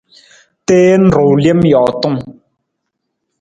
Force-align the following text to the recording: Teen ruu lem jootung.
Teen 0.67 1.01
ruu 1.15 1.33
lem 1.43 1.59
jootung. 1.71 2.19